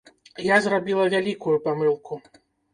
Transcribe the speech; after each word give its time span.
Я 0.45 0.57
зрабіла 0.67 1.05
вялікую 1.17 1.55
памылку. 1.69 2.21